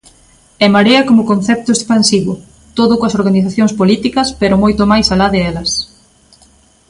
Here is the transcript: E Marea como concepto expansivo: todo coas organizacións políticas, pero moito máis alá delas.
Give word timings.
E 0.63 0.67
Marea 0.75 1.01
como 1.09 1.27
concepto 1.31 1.69
expansivo: 1.73 2.33
todo 2.77 2.93
coas 2.99 3.17
organizacións 3.19 3.73
políticas, 3.79 4.27
pero 4.39 4.61
moito 4.63 4.83
máis 4.91 5.07
alá 5.13 5.27
delas. 5.35 5.69